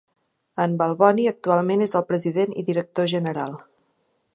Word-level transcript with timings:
En 0.63 0.73
Balboni 0.79 1.27
actualment 1.33 1.85
és 1.89 1.95
el 2.01 2.07
President 2.13 2.59
i 2.63 2.67
Director 2.71 3.15
General. 3.17 3.57